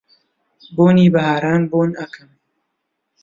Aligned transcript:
بۆنی 0.75 1.07
بەهاران 1.13 1.61
بۆن 1.71 1.91
ئەکەم 1.99 2.31